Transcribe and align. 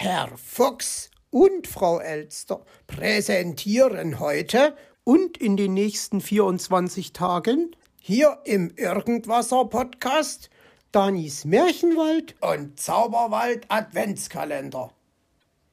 Herr 0.00 0.30
Fuchs 0.36 1.10
und 1.30 1.66
Frau 1.66 1.98
Elster 1.98 2.64
präsentieren 2.86 4.20
heute 4.20 4.76
und 5.02 5.36
in 5.36 5.56
den 5.56 5.74
nächsten 5.74 6.20
24 6.20 7.12
Tagen 7.12 7.74
hier 7.98 8.38
im 8.44 8.70
Irgendwasser 8.76 9.64
Podcast 9.64 10.50
Danis 10.92 11.44
Märchenwald 11.44 12.36
und 12.40 12.78
Zauberwald 12.78 13.66
Adventskalender. 13.70 14.92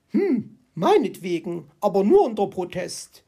Hm, 0.07 0.57
meinetwegen, 0.73 1.69
aber 1.79 2.03
nur 2.03 2.25
unter 2.25 2.47
Protest. 2.47 3.23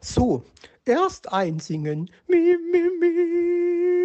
So, 0.00 0.44
erst 0.84 1.32
einsingen. 1.32 2.08
Mi, 2.28 2.56
mi, 2.70 2.88
mi. 3.00 4.03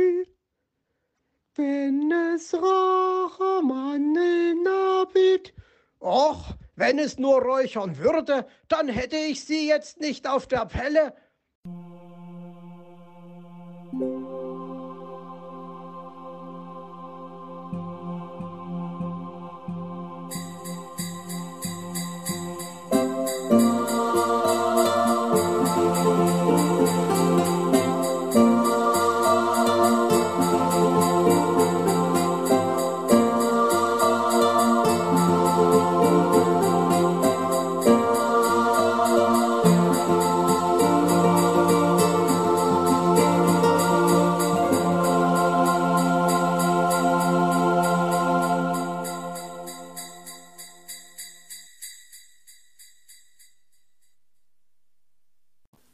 Wenn 1.60 2.12
es 2.34 2.54
Rachemannen 2.54 4.64
nabit. 4.64 5.54
Och, 6.00 6.56
wenn 6.78 7.00
es 7.00 7.20
nur 7.20 7.42
räuchern 7.42 7.98
würde, 7.98 8.46
dann 8.70 8.88
hätte 8.88 9.18
ich 9.18 9.44
sie 9.44 9.68
jetzt 9.68 10.00
nicht 10.00 10.26
auf 10.26 10.48
der 10.48 10.66
Pelle. 10.66 11.14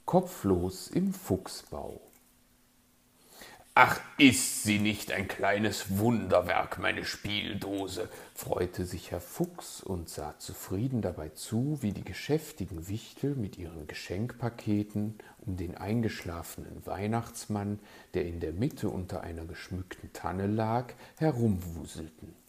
Kopflos 0.05 0.87
im 0.87 1.13
Fuchsbau. 1.13 2.01
Ach, 3.77 3.99
ist 4.17 4.63
sie 4.63 4.79
nicht 4.79 5.11
ein 5.11 5.27
kleines 5.27 5.97
Wunderwerk, 5.97 6.79
meine 6.79 7.03
Spieldose, 7.03 8.07
freute 8.33 8.85
sich 8.85 9.11
Herr 9.11 9.19
Fuchs 9.19 9.83
und 9.83 10.07
sah 10.07 10.39
zufrieden 10.39 11.01
dabei 11.01 11.27
zu, 11.27 11.79
wie 11.81 11.91
die 11.91 12.05
geschäftigen 12.05 12.87
Wichtel 12.87 13.35
mit 13.35 13.57
ihren 13.57 13.85
Geschenkpaketen 13.85 15.17
um 15.39 15.57
den 15.57 15.75
eingeschlafenen 15.75 16.85
Weihnachtsmann, 16.85 17.79
der 18.13 18.25
in 18.25 18.39
der 18.39 18.53
Mitte 18.53 18.87
unter 18.87 19.21
einer 19.21 19.43
geschmückten 19.43 20.13
Tanne 20.13 20.47
lag, 20.47 20.93
herumwuselten. 21.17 22.44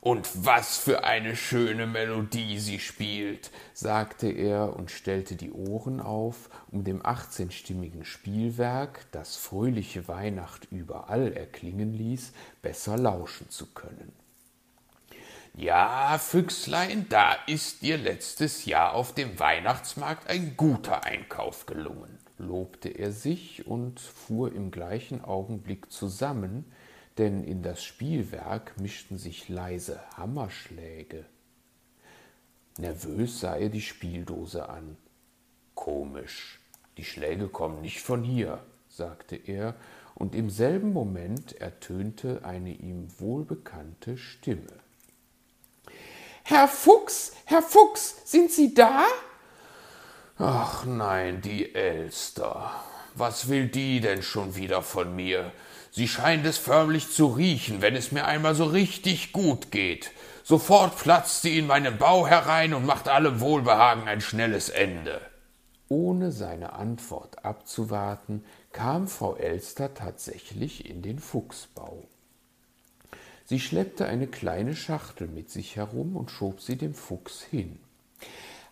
Und 0.00 0.28
was 0.44 0.78
für 0.78 1.04
eine 1.04 1.34
schöne 1.34 1.86
Melodie 1.86 2.58
sie 2.60 2.78
spielt, 2.78 3.50
sagte 3.74 4.30
er 4.30 4.76
und 4.76 4.90
stellte 4.90 5.34
die 5.34 5.52
Ohren 5.52 6.00
auf, 6.00 6.50
um 6.70 6.84
dem 6.84 7.04
achtzehnstimmigen 7.04 8.04
Spielwerk, 8.04 9.06
das 9.10 9.36
fröhliche 9.36 10.06
Weihnacht 10.06 10.68
überall 10.70 11.32
erklingen 11.32 11.92
ließ, 11.92 12.32
besser 12.62 12.96
lauschen 12.96 13.50
zu 13.50 13.66
können. 13.66 14.12
Ja, 15.54 16.18
Füchslein, 16.18 17.06
da 17.08 17.32
ist 17.48 17.82
dir 17.82 17.98
letztes 17.98 18.64
Jahr 18.64 18.94
auf 18.94 19.12
dem 19.12 19.40
Weihnachtsmarkt 19.40 20.30
ein 20.30 20.56
guter 20.56 21.02
Einkauf 21.02 21.66
gelungen, 21.66 22.16
lobte 22.38 22.90
er 22.90 23.10
sich 23.10 23.66
und 23.66 23.98
fuhr 23.98 24.52
im 24.52 24.70
gleichen 24.70 25.24
Augenblick 25.24 25.90
zusammen, 25.90 26.70
denn 27.18 27.44
in 27.44 27.62
das 27.62 27.82
Spielwerk 27.82 28.80
mischten 28.80 29.18
sich 29.18 29.48
leise 29.48 30.00
Hammerschläge. 30.16 31.24
Nervös 32.78 33.40
sah 33.40 33.56
er 33.56 33.68
die 33.68 33.80
Spieldose 33.80 34.68
an. 34.68 34.96
Komisch, 35.74 36.60
die 36.96 37.04
Schläge 37.04 37.48
kommen 37.48 37.80
nicht 37.80 38.00
von 38.00 38.22
hier, 38.22 38.62
sagte 38.88 39.36
er, 39.36 39.74
und 40.14 40.34
im 40.34 40.50
selben 40.50 40.92
Moment 40.92 41.60
ertönte 41.60 42.44
eine 42.44 42.72
ihm 42.72 43.08
wohlbekannte 43.18 44.16
Stimme. 44.16 44.72
Herr 46.44 46.66
Fuchs, 46.66 47.32
Herr 47.44 47.62
Fuchs, 47.62 48.16
sind 48.24 48.50
Sie 48.50 48.74
da? 48.74 49.04
Ach 50.38 50.84
nein, 50.86 51.40
die 51.40 51.74
Elster. 51.74 52.72
Was 53.14 53.48
will 53.48 53.68
die 53.68 54.00
denn 54.00 54.22
schon 54.22 54.54
wieder 54.54 54.82
von 54.82 55.14
mir? 55.14 55.52
Sie 55.98 56.06
scheint 56.06 56.46
es 56.46 56.58
förmlich 56.58 57.10
zu 57.10 57.26
riechen, 57.26 57.82
wenn 57.82 57.96
es 57.96 58.12
mir 58.12 58.24
einmal 58.24 58.54
so 58.54 58.66
richtig 58.66 59.32
gut 59.32 59.72
geht. 59.72 60.12
Sofort 60.44 60.96
platzt 60.96 61.42
sie 61.42 61.58
in 61.58 61.66
meinen 61.66 61.98
Bau 61.98 62.24
herein 62.24 62.72
und 62.72 62.86
macht 62.86 63.08
allem 63.08 63.40
Wohlbehagen 63.40 64.06
ein 64.06 64.20
schnelles 64.20 64.68
Ende. 64.68 65.20
Ohne 65.88 66.30
seine 66.30 66.74
Antwort 66.74 67.44
abzuwarten, 67.44 68.44
kam 68.70 69.08
Frau 69.08 69.34
Elster 69.34 69.92
tatsächlich 69.92 70.88
in 70.88 71.02
den 71.02 71.18
Fuchsbau. 71.18 72.04
Sie 73.46 73.58
schleppte 73.58 74.06
eine 74.06 74.28
kleine 74.28 74.76
Schachtel 74.76 75.26
mit 75.26 75.50
sich 75.50 75.74
herum 75.74 76.14
und 76.14 76.30
schob 76.30 76.60
sie 76.60 76.76
dem 76.76 76.94
Fuchs 76.94 77.42
hin. 77.42 77.80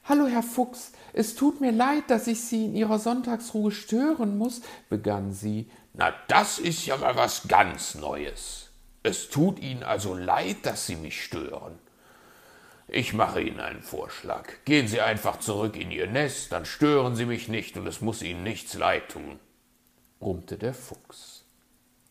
Hallo, 0.04 0.28
Herr 0.28 0.44
Fuchs, 0.44 0.92
es 1.14 1.34
tut 1.34 1.60
mir 1.60 1.72
leid, 1.72 2.04
dass 2.06 2.28
ich 2.28 2.40
Sie 2.40 2.66
in 2.66 2.76
Ihrer 2.76 3.00
Sonntagsruhe 3.00 3.72
stören 3.72 4.38
muss, 4.38 4.60
begann 4.88 5.32
sie. 5.32 5.68
Na, 5.98 6.12
das 6.28 6.58
ist 6.58 6.84
ja 6.84 6.98
mal 6.98 7.16
was 7.16 7.48
ganz 7.48 7.94
Neues. 7.94 8.68
Es 9.02 9.30
tut 9.30 9.58
Ihnen 9.58 9.82
also 9.82 10.14
leid, 10.14 10.58
dass 10.64 10.86
Sie 10.86 10.96
mich 10.96 11.24
stören. 11.24 11.78
Ich 12.86 13.14
mache 13.14 13.40
Ihnen 13.40 13.60
einen 13.60 13.82
Vorschlag. 13.82 14.52
Gehen 14.66 14.88
Sie 14.88 15.00
einfach 15.00 15.40
zurück 15.40 15.74
in 15.74 15.90
Ihr 15.90 16.06
Nest, 16.06 16.52
dann 16.52 16.66
stören 16.66 17.16
Sie 17.16 17.24
mich 17.24 17.48
nicht 17.48 17.78
und 17.78 17.86
es 17.86 18.02
muss 18.02 18.20
Ihnen 18.20 18.42
nichts 18.42 18.74
leid 18.74 19.08
tun, 19.08 19.40
brummte 20.18 20.58
der 20.58 20.74
Fuchs. 20.74 21.46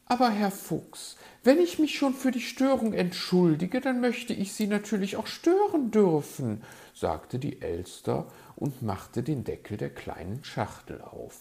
Aber 0.08 0.32
Herr 0.32 0.52
Fuchs, 0.52 1.16
wenn 1.44 1.60
ich 1.60 1.78
mich 1.78 1.96
schon 1.96 2.16
für 2.16 2.32
die 2.32 2.42
Störung 2.42 2.92
entschuldige, 2.94 3.82
dann 3.82 4.02
möchte 4.02 4.34
ich 4.34 4.54
Sie 4.54 4.66
natürlich 4.66 5.16
auch 5.16 5.28
stören 5.28 5.92
dürfen, 5.92 6.64
sagte 6.96 7.38
die 7.38 7.62
Elster 7.62 8.26
und 8.56 8.82
machte 8.82 9.22
den 9.22 9.44
Deckel 9.44 9.78
der 9.78 9.92
kleinen 9.92 10.44
Schachtel 10.44 11.02
auf. 11.02 11.36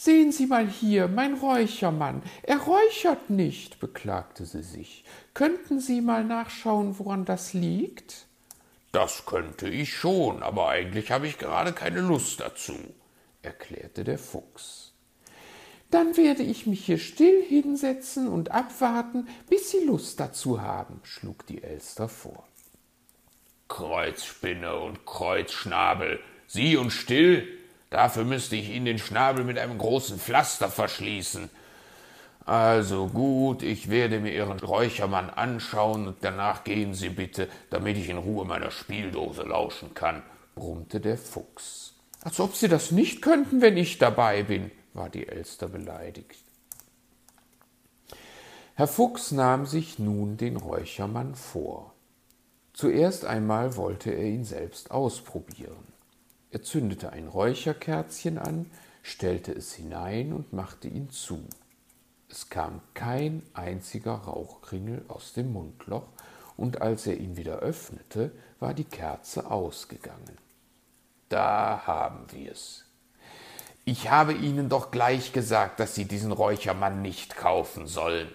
Sehen 0.00 0.30
Sie 0.30 0.46
mal 0.46 0.68
hier, 0.68 1.08
mein 1.08 1.34
Räuchermann, 1.34 2.22
er 2.44 2.58
räuchert 2.58 3.30
nicht, 3.30 3.80
beklagte 3.80 4.46
sie 4.46 4.62
sich. 4.62 5.02
Könnten 5.34 5.80
Sie 5.80 6.00
mal 6.00 6.22
nachschauen, 6.22 7.00
woran 7.00 7.24
das 7.24 7.52
liegt? 7.52 8.28
Das 8.92 9.26
könnte 9.26 9.68
ich 9.68 9.92
schon, 9.92 10.44
aber 10.44 10.68
eigentlich 10.68 11.10
habe 11.10 11.26
ich 11.26 11.36
gerade 11.36 11.72
keine 11.72 12.00
Lust 12.00 12.38
dazu, 12.38 12.74
erklärte 13.42 14.04
der 14.04 14.20
Fuchs. 14.20 14.92
Dann 15.90 16.16
werde 16.16 16.44
ich 16.44 16.68
mich 16.68 16.86
hier 16.86 16.98
still 16.98 17.42
hinsetzen 17.42 18.28
und 18.28 18.52
abwarten, 18.52 19.26
bis 19.50 19.72
Sie 19.72 19.84
Lust 19.84 20.20
dazu 20.20 20.62
haben, 20.62 21.00
schlug 21.02 21.44
die 21.48 21.64
Elster 21.64 22.08
vor. 22.08 22.46
Kreuzspinne 23.66 24.76
und 24.76 25.04
Kreuzschnabel, 25.06 26.20
sieh 26.46 26.76
und 26.76 26.92
still, 26.92 27.57
dafür 27.90 28.24
müsste 28.24 28.56
ich 28.56 28.70
Ihnen 28.70 28.86
den 28.86 28.98
Schnabel 28.98 29.44
mit 29.44 29.58
einem 29.58 29.78
großen 29.78 30.18
Pflaster 30.18 30.70
verschließen. 30.70 31.50
Also 32.44 33.08
gut, 33.08 33.62
ich 33.62 33.90
werde 33.90 34.20
mir 34.20 34.32
Ihren 34.32 34.58
Räuchermann 34.58 35.28
anschauen 35.28 36.08
und 36.08 36.16
danach 36.22 36.64
gehen 36.64 36.94
Sie 36.94 37.10
bitte, 37.10 37.48
damit 37.68 37.98
ich 37.98 38.08
in 38.08 38.16
Ruhe 38.16 38.46
meiner 38.46 38.70
Spieldose 38.70 39.42
lauschen 39.42 39.92
kann, 39.92 40.22
brummte 40.54 40.98
der 41.00 41.18
Fuchs. 41.18 41.94
Als 42.22 42.40
ob 42.40 42.56
Sie 42.56 42.68
das 42.68 42.90
nicht 42.90 43.20
könnten, 43.20 43.60
wenn 43.60 43.76
ich 43.76 43.98
dabei 43.98 44.42
bin, 44.42 44.70
war 44.94 45.10
die 45.10 45.28
Elster 45.28 45.68
beleidigt. 45.68 46.42
Herr 48.74 48.88
Fuchs 48.88 49.32
nahm 49.32 49.66
sich 49.66 49.98
nun 49.98 50.36
den 50.36 50.56
Räuchermann 50.56 51.34
vor. 51.34 51.94
Zuerst 52.72 53.24
einmal 53.24 53.76
wollte 53.76 54.10
er 54.10 54.24
ihn 54.24 54.44
selbst 54.44 54.90
ausprobieren. 54.90 55.97
Er 56.50 56.62
zündete 56.62 57.12
ein 57.12 57.28
Räucherkerzchen 57.28 58.38
an, 58.38 58.70
stellte 59.02 59.52
es 59.52 59.74
hinein 59.74 60.32
und 60.32 60.52
machte 60.52 60.88
ihn 60.88 61.10
zu. 61.10 61.46
Es 62.30 62.50
kam 62.50 62.80
kein 62.94 63.42
einziger 63.54 64.12
Rauchkringel 64.12 65.04
aus 65.08 65.32
dem 65.32 65.52
Mundloch, 65.52 66.06
und 66.56 66.82
als 66.82 67.06
er 67.06 67.16
ihn 67.16 67.36
wieder 67.36 67.60
öffnete, 67.60 68.32
war 68.58 68.74
die 68.74 68.84
Kerze 68.84 69.50
ausgegangen. 69.50 70.36
Da 71.28 71.82
haben 71.86 72.26
wir's. 72.32 72.84
Ich 73.84 74.10
habe 74.10 74.34
Ihnen 74.34 74.68
doch 74.68 74.90
gleich 74.90 75.32
gesagt, 75.32 75.80
dass 75.80 75.94
Sie 75.94 76.04
diesen 76.04 76.32
Räuchermann 76.32 77.00
nicht 77.00 77.36
kaufen 77.36 77.86
sollen. 77.86 78.28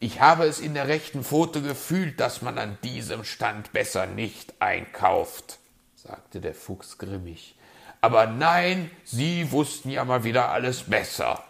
Ich 0.00 0.20
habe 0.20 0.46
es 0.46 0.58
in 0.58 0.74
der 0.74 0.88
rechten 0.88 1.22
Pfote 1.22 1.62
gefühlt, 1.62 2.18
dass 2.18 2.42
man 2.42 2.58
an 2.58 2.76
diesem 2.82 3.22
Stand 3.22 3.72
besser 3.72 4.06
nicht 4.06 4.54
einkauft, 4.60 5.59
sagte 6.02 6.40
der 6.40 6.54
Fuchs 6.54 6.98
grimmig. 6.98 7.56
Aber 8.00 8.26
nein, 8.26 8.90
Sie 9.04 9.52
wussten 9.52 9.90
ja 9.90 10.04
mal 10.04 10.24
wieder 10.24 10.50
alles 10.50 10.84
besser. 10.84 11.44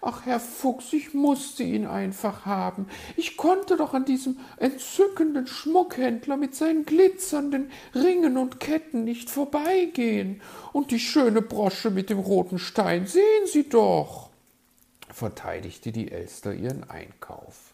Ach, 0.00 0.26
Herr 0.26 0.40
Fuchs, 0.40 0.92
ich 0.92 1.14
musste 1.14 1.62
ihn 1.62 1.86
einfach 1.86 2.44
haben. 2.44 2.86
Ich 3.16 3.36
konnte 3.36 3.76
doch 3.76 3.94
an 3.94 4.04
diesem 4.04 4.38
entzückenden 4.58 5.46
Schmuckhändler 5.46 6.36
mit 6.36 6.54
seinen 6.54 6.84
glitzernden 6.84 7.70
Ringen 7.94 8.36
und 8.36 8.60
Ketten 8.60 9.04
nicht 9.04 9.30
vorbeigehen. 9.30 10.42
Und 10.72 10.90
die 10.90 10.98
schöne 10.98 11.40
Brosche 11.40 11.90
mit 11.90 12.10
dem 12.10 12.18
roten 12.18 12.58
Stein, 12.58 13.06
sehen 13.06 13.46
Sie 13.46 13.68
doch, 13.68 14.30
verteidigte 15.08 15.92
die 15.92 16.10
Elster 16.10 16.52
ihren 16.52 16.88
Einkauf. 16.88 17.71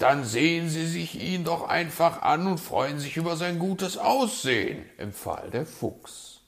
Dann 0.00 0.24
sehen 0.24 0.70
Sie 0.70 0.86
sich 0.86 1.22
ihn 1.22 1.44
doch 1.44 1.68
einfach 1.68 2.22
an 2.22 2.46
und 2.46 2.56
freuen 2.56 2.98
sich 2.98 3.18
über 3.18 3.36
sein 3.36 3.58
gutes 3.58 3.98
Aussehen, 3.98 4.86
empfahl 4.96 5.50
der 5.50 5.66
Fuchs. 5.66 6.40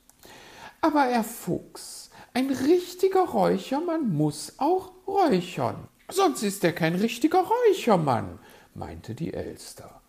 Aber 0.81 1.03
Herr 1.03 1.23
Fuchs, 1.23 2.11
ein 2.33 2.49
richtiger 2.51 3.21
Räuchermann 3.21 4.11
muss 4.11 4.55
auch 4.57 4.93
räuchern. 5.07 5.87
Sonst 6.09 6.43
ist 6.43 6.65
er 6.65 6.73
kein 6.73 6.95
richtiger 6.95 7.45
Räuchermann, 7.45 8.39
meinte 8.75 9.15
die 9.15 9.35
Elster. 9.35 10.01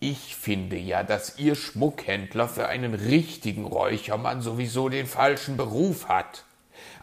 Ich 0.00 0.34
finde 0.34 0.76
ja, 0.76 1.04
dass 1.04 1.38
Ihr 1.38 1.54
Schmuckhändler 1.54 2.48
für 2.48 2.66
einen 2.66 2.94
richtigen 2.94 3.64
Räuchermann 3.64 4.42
sowieso 4.42 4.88
den 4.88 5.06
falschen 5.06 5.56
Beruf 5.56 6.08
hat. 6.08 6.44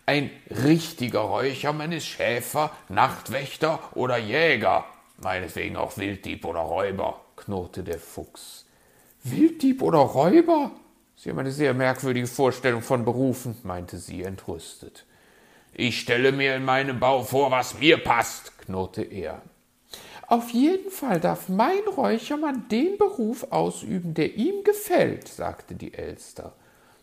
Ein 0.06 0.30
richtiger 0.50 1.22
Räuchermann 1.22 1.94
ist 1.94 2.06
Schäfer, 2.06 2.72
Nachtwächter 2.90 3.80
oder 3.96 4.18
Jäger, 4.18 4.84
meinetwegen 5.18 5.76
auch 5.76 5.98
Wilddieb 5.98 6.46
oder 6.46 6.60
Räuber, 6.60 7.22
knurrte 7.36 7.84
der 7.84 8.00
Fuchs. 8.00 8.66
Wilddieb 9.24 9.82
oder 9.82 10.00
Räuber? 10.00 10.72
Sie 11.16 11.30
haben 11.30 11.40
eine 11.40 11.52
sehr 11.52 11.74
merkwürdige 11.74 12.28
Vorstellung 12.28 12.82
von 12.82 13.06
Berufen, 13.06 13.56
meinte 13.64 13.98
sie 13.98 14.24
entrüstet. 14.24 15.06
Ich 15.74 16.00
stelle 16.00 16.32
mir 16.32 16.56
in 16.56 16.66
meinem 16.66 17.00
Bau 17.00 17.24
vor, 17.24 17.50
was 17.50 17.80
mir 17.80 17.98
passt, 17.98 18.58
knurrte 18.60 19.04
er. 19.04 19.42
Auf 20.28 20.50
jeden 20.52 20.92
Fall 20.92 21.20
darf 21.20 21.50
mein 21.50 21.84
Räuchermann 21.96 22.68
den 22.70 22.98
Beruf 22.98 23.52
ausüben, 23.52 24.14
der 24.14 24.36
ihm 24.36 24.64
gefällt, 24.64 25.28
sagte 25.28 25.76
die 25.76 25.94
Elster. 25.94 26.54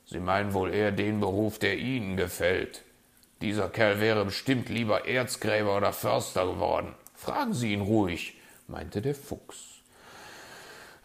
Sie 0.06 0.18
meinen 0.18 0.54
wohl 0.54 0.74
eher 0.74 0.90
den 0.90 1.20
Beruf, 1.20 1.58
der 1.58 1.78
Ihnen 1.78 2.16
gefällt. 2.16 2.82
Dieser 3.42 3.68
Kerl 3.68 4.00
wäre 4.00 4.24
bestimmt 4.24 4.68
lieber 4.68 5.06
Erzgräber 5.06 5.76
oder 5.76 5.92
Förster 5.92 6.46
geworden. 6.46 6.94
Fragen 7.20 7.52
Sie 7.52 7.74
ihn 7.74 7.82
ruhig, 7.82 8.34
meinte 8.66 9.02
der 9.02 9.14
Fuchs. 9.14 9.82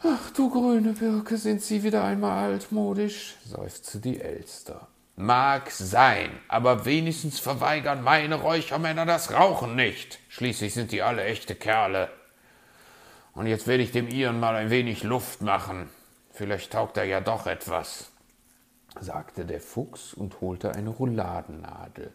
Ach 0.02 0.32
du 0.32 0.50
grüne 0.50 0.94
Birke, 0.94 1.38
sind 1.38 1.62
Sie 1.62 1.84
wieder 1.84 2.06
einmal 2.06 2.54
altmodisch, 2.54 3.36
seufzte 3.46 4.00
die 4.00 4.22
Elster. 4.22 4.88
Mag 5.18 5.70
sein, 5.72 6.30
aber 6.48 6.86
wenigstens 6.86 7.40
verweigern 7.40 8.02
meine 8.02 8.36
Räuchermänner 8.36 9.06
das 9.06 9.34
Rauchen 9.34 9.76
nicht. 9.76 10.20
Schließlich 10.30 10.74
sind 10.74 10.94
die 10.94 11.02
alle 11.02 11.26
echte 11.26 11.54
Kerle. 11.54 12.10
Und 13.34 13.48
jetzt 13.48 13.68
werde 13.68 13.84
ich 13.84 13.92
dem 13.92 14.08
Ihren 14.08 14.40
mal 14.40 14.56
ein 14.56 14.70
wenig 14.70 15.04
Luft 15.04 15.42
machen. 15.42 15.90
Vielleicht 16.32 16.72
taugt 16.72 16.96
er 16.96 17.04
ja 17.04 17.20
doch 17.20 17.46
etwas, 17.46 18.10
sagte 19.02 19.44
der 19.44 19.60
Fuchs 19.60 20.14
und 20.14 20.40
holte 20.40 20.72
eine 20.72 20.92
Rouladennadel. 20.92 22.14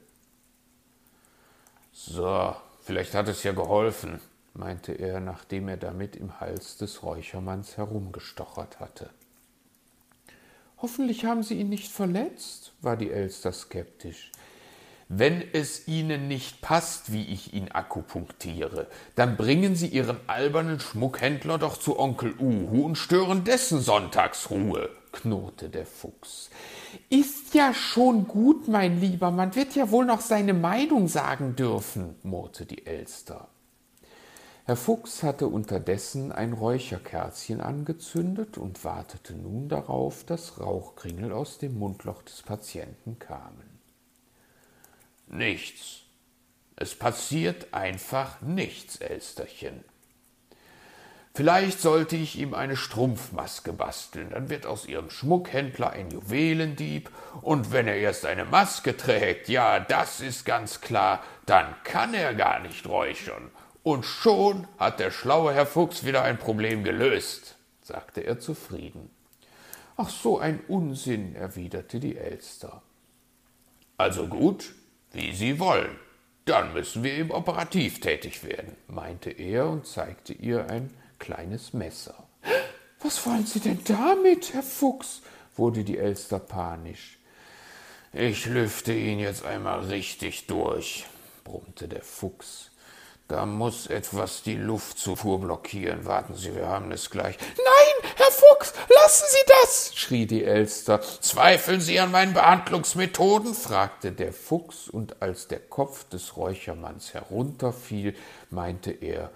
So, 1.93 2.57
vielleicht 2.91 3.15
hat 3.15 3.29
es 3.29 3.45
ja 3.45 3.53
geholfen 3.53 4.19
meinte 4.53 4.91
er, 4.93 5.21
nachdem 5.21 5.69
er 5.69 5.77
damit 5.77 6.17
im 6.17 6.41
Hals 6.41 6.77
des 6.77 7.05
Räuchermanns 7.05 7.77
herumgestochert 7.77 8.81
hatte. 8.81 9.11
Hoffentlich 10.79 11.25
haben 11.25 11.45
Sie 11.45 11.55
ihn 11.61 11.69
nicht 11.69 11.93
verletzt, 11.93 12.73
war 12.81 12.97
die 12.97 13.13
Elster 13.13 13.53
skeptisch. 13.53 14.33
Wenn 15.09 15.41
es 15.53 15.87
Ihnen 15.87 16.27
nicht 16.27 16.63
passt, 16.63 17.13
wie 17.13 17.27
ich 17.27 17.53
ihn 17.53 17.71
akupunktiere, 17.71 18.89
dann 19.15 19.37
bringen 19.37 19.77
Sie 19.77 19.87
Ihren 19.87 20.19
albernen 20.27 20.81
Schmuckhändler 20.81 21.59
doch 21.59 21.77
zu 21.77 21.97
Onkel 21.97 22.35
Uhu 22.41 22.85
und 22.87 22.97
stören 22.97 23.45
dessen 23.45 23.81
Sonntagsruhe, 23.81 24.89
knurrte 25.13 25.69
der 25.69 25.87
Fuchs. 25.87 26.51
Ist 27.09 27.55
ja 27.55 27.75
schon 27.75 28.27
gut, 28.27 28.69
mein 28.69 29.01
Lieber, 29.01 29.31
man 29.31 29.55
wird 29.55 29.75
ja 29.75 29.91
wohl 29.91 30.05
noch 30.05 30.21
seine 30.21 30.55
Meinung 30.55 31.09
sagen 31.09 31.57
dürfen, 31.57 32.17
murrte 32.23 32.67
die 32.67 32.87
Elster. 32.87 33.49
Herr 34.65 34.77
Fuchs 34.77 35.23
hatte 35.23 35.49
unterdessen 35.49 36.31
ein 36.31 36.53
Räucherkerzchen 36.53 37.61
angezündet 37.61 38.57
und 38.57 38.85
wartete 38.85 39.35
nun 39.35 39.69
darauf, 39.69 40.25
dass 40.25 40.61
Rauchkringel 40.61 41.33
aus 41.33 41.59
dem 41.59 41.79
Mundloch 41.79 42.23
des 42.23 42.43
Patienten 42.43 43.19
kamen. 43.19 43.81
Nichts. 45.27 46.03
Es 46.77 46.95
passiert 46.95 47.75
einfach 47.75 48.41
nichts, 48.43 48.97
Elsterchen. 48.97 49.85
Vielleicht 51.33 51.81
sollte 51.81 52.17
ich 52.17 52.39
ihm 52.39 52.55
eine 52.55 52.77
Strumpfmaske 52.77 53.73
basteln, 53.73 54.31
dann 54.31 54.51
wird 54.51 54.67
aus 54.67 54.87
ihrem 54.87 55.11
Schmuckhändler 55.11 55.91
ein 55.91 56.11
Juwelendieb, 56.11 57.11
und 57.41 57.73
wenn 57.73 57.87
er 57.87 57.97
erst 57.97 58.27
eine 58.27 58.45
Maske 58.45 58.97
trägt, 58.97 59.49
ja, 59.49 59.79
das 59.79 60.21
ist 60.21 60.45
ganz 60.45 60.81
klar, 60.81 61.23
dann 61.47 61.67
kann 61.85 62.15
er 62.15 62.35
gar 62.35 62.59
nicht 62.59 62.87
räuchern, 62.89 63.51
und 63.85 64.05
schon 64.05 64.67
hat 64.77 64.99
der 64.99 65.13
schlaue 65.13 65.55
Herr 65.55 65.67
Fuchs 65.67 66.05
wieder 66.05 66.23
ein 66.23 66.37
Problem 66.37 66.83
gelöst, 66.83 67.57
sagte 67.81 68.23
er 68.23 68.41
zufrieden. 68.41 69.11
Ach 69.97 70.11
so 70.11 70.39
ein 70.39 70.61
Unsinn, 70.67 71.37
erwiderte 71.37 72.01
die 72.01 72.17
Elster. 72.17 72.83
Also 73.97 74.27
gut, 74.27 74.75
wie 75.13 75.33
Sie 75.33 75.61
wollen. 75.61 75.97
Dann 76.45 76.73
müssen 76.73 77.05
wir 77.05 77.13
eben 77.13 77.31
operativ 77.31 78.01
tätig 78.01 78.43
werden, 78.43 78.77
meinte 78.89 79.31
er 79.31 79.69
und 79.69 79.87
zeigte 79.87 80.33
ihr 80.33 80.69
ein 80.69 80.91
kleines 81.21 81.73
Messer. 81.73 82.15
Was 83.01 83.25
wollen 83.25 83.47
Sie 83.47 83.61
denn 83.61 83.79
damit, 83.85 84.53
Herr 84.53 84.65
Fuchs? 84.65 85.23
wurde 85.57 85.85
die 85.85 85.99
Elster 85.99 86.39
panisch. 86.39 87.19
Ich 88.13 88.47
lüfte 88.47 88.93
ihn 88.93 89.21
jetzt 89.21 89.45
einmal 89.45 89.81
richtig 89.81 90.47
durch, 90.47 91.07
brummte 91.45 91.87
der 91.87 92.03
Fuchs. 92.03 92.71
Da 93.29 93.47
muss 93.47 93.87
etwas 93.87 94.43
die 94.43 94.57
Luftzufuhr 94.57 95.39
blockieren. 95.41 96.05
Warten 96.05 96.35
Sie, 96.35 96.53
wir 96.57 96.67
haben 96.67 96.91
es 96.91 97.11
gleich. 97.11 97.39
Nein, 97.39 98.11
Herr 98.17 98.33
Fuchs, 98.33 98.73
lassen 98.93 99.27
Sie 99.29 99.53
das! 99.63 99.93
schrie 99.95 100.27
die 100.27 100.43
Elster. 100.43 101.01
Zweifeln 101.01 101.81
Sie 101.81 102.01
an 102.01 102.11
meinen 102.11 102.35
Behandlungsmethoden? 102.35 103.55
fragte 103.55 104.11
der 104.11 104.33
Fuchs, 104.33 104.89
und 104.89 105.23
als 105.23 105.47
der 105.47 105.61
Kopf 105.61 106.09
des 106.09 106.37
Räuchermanns 106.37 107.15
herunterfiel, 107.15 108.17
meinte 108.51 108.91
er, 108.91 109.31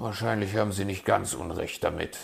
wahrscheinlich 0.00 0.56
haben 0.56 0.72
Sie 0.72 0.84
nicht 0.84 1.04
ganz 1.04 1.34
Unrecht 1.34 1.84
damit. 1.84 2.18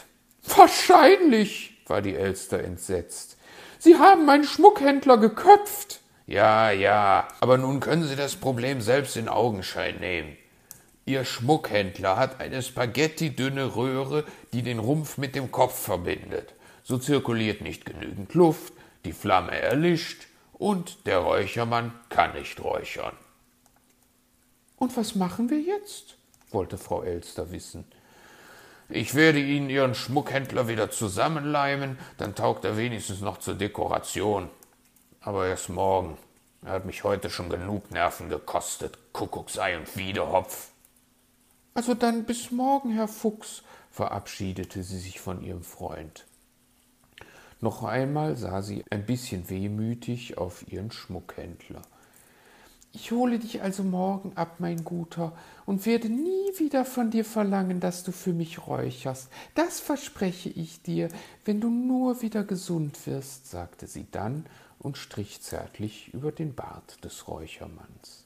Wahrscheinlich, 0.56 1.78
war 1.86 2.02
die 2.02 2.14
Elster 2.14 2.62
entsetzt. 2.62 3.36
Sie 3.78 3.96
haben 3.96 4.26
meinen 4.26 4.44
Schmuckhändler 4.44 5.18
geköpft. 5.18 6.00
Ja, 6.26 6.70
ja, 6.70 7.28
aber 7.40 7.58
nun 7.58 7.78
können 7.80 8.04
Sie 8.04 8.16
das 8.16 8.36
Problem 8.36 8.80
selbst 8.80 9.16
in 9.16 9.28
Augenschein 9.28 10.00
nehmen. 10.00 10.36
Ihr 11.04 11.24
Schmuckhändler 11.24 12.16
hat 12.16 12.40
eine 12.40 12.62
spaghetti-dünne 12.62 13.76
Röhre, 13.76 14.24
die 14.52 14.62
den 14.62 14.80
Rumpf 14.80 15.18
mit 15.18 15.36
dem 15.36 15.52
Kopf 15.52 15.78
verbindet. 15.78 16.54
So 16.82 16.98
zirkuliert 16.98 17.60
nicht 17.60 17.84
genügend 17.84 18.34
Luft, 18.34 18.72
die 19.04 19.12
Flamme 19.12 19.52
erlischt 19.52 20.26
und 20.52 21.06
der 21.06 21.18
Räuchermann 21.18 21.92
kann 22.08 22.32
nicht 22.34 22.62
räuchern. 22.62 23.16
Und 24.76 24.96
was 24.96 25.14
machen 25.14 25.48
wir 25.48 25.60
jetzt? 25.60 26.16
Wollte 26.56 26.78
Frau 26.78 27.02
Elster 27.02 27.52
wissen. 27.52 27.84
Ich 28.88 29.14
werde 29.14 29.40
Ihnen 29.40 29.68
Ihren 29.68 29.94
Schmuckhändler 29.94 30.68
wieder 30.68 30.90
zusammenleimen, 30.90 31.98
dann 32.16 32.34
taugt 32.34 32.64
er 32.64 32.78
wenigstens 32.78 33.20
noch 33.20 33.36
zur 33.38 33.56
Dekoration. 33.56 34.48
Aber 35.20 35.46
erst 35.46 35.68
morgen. 35.68 36.16
Er 36.64 36.72
hat 36.72 36.86
mich 36.86 37.04
heute 37.04 37.28
schon 37.28 37.50
genug 37.50 37.90
Nerven 37.90 38.30
gekostet. 38.30 38.96
Kuckucksei 39.12 39.76
und 39.76 39.96
Wiedehopf. 39.98 40.70
Also 41.74 41.92
dann 41.92 42.24
bis 42.24 42.50
morgen, 42.50 42.90
Herr 42.90 43.06
Fuchs, 43.06 43.62
verabschiedete 43.90 44.82
sie 44.82 44.98
sich 44.98 45.20
von 45.20 45.42
ihrem 45.42 45.62
Freund. 45.62 46.24
Noch 47.60 47.82
einmal 47.82 48.36
sah 48.36 48.62
sie 48.62 48.82
ein 48.90 49.04
bisschen 49.04 49.50
wehmütig 49.50 50.38
auf 50.38 50.66
ihren 50.72 50.90
Schmuckhändler. 50.90 51.82
Ich 52.98 53.12
hole 53.12 53.38
dich 53.38 53.60
also 53.60 53.82
morgen 53.82 54.32
ab, 54.36 54.54
mein 54.58 54.82
Guter, 54.82 55.36
und 55.66 55.84
werde 55.84 56.08
nie 56.08 56.58
wieder 56.58 56.86
von 56.86 57.10
dir 57.10 57.26
verlangen, 57.26 57.78
dass 57.78 58.04
du 58.04 58.10
für 58.10 58.32
mich 58.32 58.66
räucherst. 58.66 59.28
Das 59.54 59.80
verspreche 59.80 60.48
ich 60.48 60.80
dir, 60.80 61.10
wenn 61.44 61.60
du 61.60 61.68
nur 61.68 62.22
wieder 62.22 62.42
gesund 62.42 63.06
wirst, 63.06 63.50
sagte 63.50 63.86
sie 63.86 64.06
dann 64.10 64.46
und 64.78 64.96
strich 64.96 65.42
zärtlich 65.42 66.14
über 66.14 66.32
den 66.32 66.54
Bart 66.54 67.04
des 67.04 67.28
Räuchermanns. 67.28 68.25